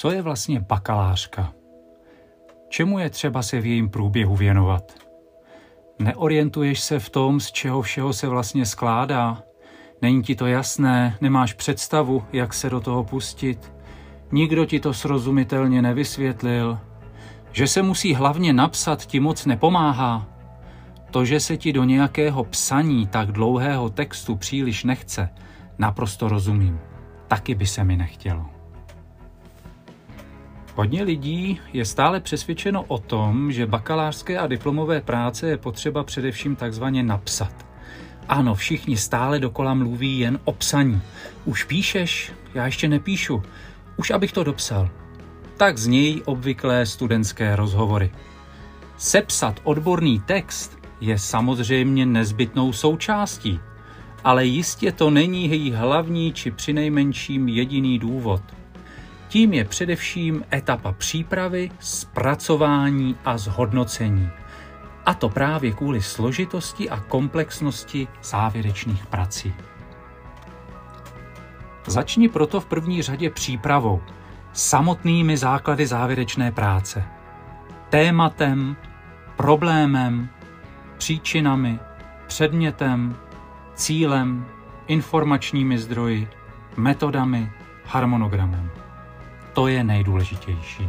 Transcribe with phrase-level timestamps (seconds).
[0.00, 1.52] Co je vlastně bakalářka?
[2.68, 4.94] Čemu je třeba se v jejím průběhu věnovat?
[5.98, 9.42] Neorientuješ se v tom, z čeho všeho se vlastně skládá?
[10.02, 13.72] Není ti to jasné, nemáš představu, jak se do toho pustit?
[14.32, 16.78] Nikdo ti to srozumitelně nevysvětlil?
[17.52, 20.26] Že se musí hlavně napsat, ti moc nepomáhá.
[21.10, 25.28] To, že se ti do nějakého psaní tak dlouhého textu příliš nechce,
[25.78, 26.80] naprosto rozumím.
[27.28, 28.59] Taky by se mi nechtělo.
[30.80, 36.56] Hodně lidí je stále přesvědčeno o tom, že bakalářské a diplomové práce je potřeba především
[36.56, 37.66] takzvaně napsat.
[38.28, 41.02] Ano, všichni stále dokola mluví jen o psaní.
[41.44, 42.32] Už píšeš?
[42.54, 43.42] Já ještě nepíšu.
[43.96, 44.88] Už abych to dopsal.
[45.56, 48.10] Tak znějí obvyklé studentské rozhovory.
[48.96, 53.60] Sepsat odborný text je samozřejmě nezbytnou součástí,
[54.24, 58.42] ale jistě to není její hlavní či přinejmenším jediný důvod–
[59.30, 64.30] tím je především etapa přípravy, zpracování a zhodnocení.
[65.06, 69.54] A to právě kvůli složitosti a komplexnosti závěrečných prací.
[71.86, 74.02] Začni proto v první řadě přípravou,
[74.52, 77.04] samotnými základy závěrečné práce.
[77.88, 78.76] Tématem,
[79.36, 80.28] problémem,
[80.98, 81.78] příčinami,
[82.26, 83.16] předmětem,
[83.74, 84.46] cílem,
[84.86, 86.28] informačními zdroji,
[86.76, 87.52] metodami,
[87.84, 88.70] harmonogramem.
[89.52, 90.88] To je nejdůležitější.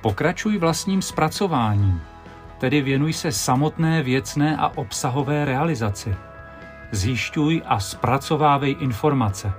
[0.00, 2.00] Pokračuj vlastním zpracováním,
[2.58, 6.16] tedy věnuj se samotné věcné a obsahové realizaci.
[6.90, 9.52] Zjišťuj a zpracovávej informace.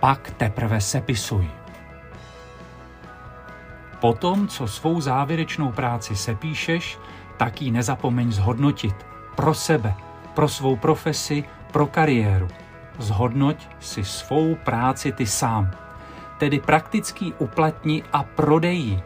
[0.00, 1.50] Pak teprve sepisuj.
[4.00, 6.98] Potom, co svou závěrečnou práci sepíšeš,
[7.36, 9.06] tak ji nezapomeň zhodnotit.
[9.34, 9.94] Pro sebe,
[10.34, 12.48] pro svou profesi, pro kariéru
[12.98, 15.70] zhodnoť si svou práci ty sám.
[16.38, 19.02] Tedy praktický uplatni a prodeji.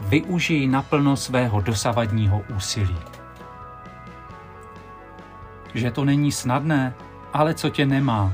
[0.00, 2.98] Využij naplno svého dosavadního úsilí.
[5.74, 6.94] Že to není snadné,
[7.32, 8.32] ale co tě nemá.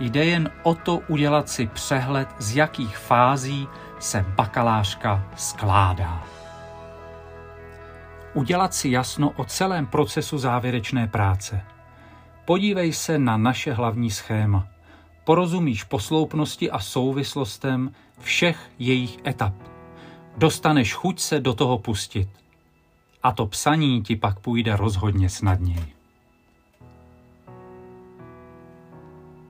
[0.00, 3.68] Jde jen o to udělat si přehled, z jakých fází
[3.98, 6.22] se bakalářka skládá.
[8.34, 11.60] Udělat si jasno o celém procesu závěrečné práce–
[12.50, 14.68] Podívej se na naše hlavní schéma.
[15.24, 19.54] Porozumíš posloupnosti a souvislostem všech jejich etap.
[20.36, 22.28] Dostaneš chuť se do toho pustit.
[23.22, 25.99] A to psaní ti pak půjde rozhodně snadněji.